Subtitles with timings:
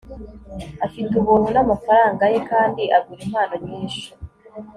[0.85, 4.05] afite ubuntu namafaranga ye kandi agura impano nyinshi